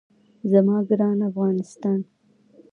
[0.51, 1.99] زما ګران افغانستان.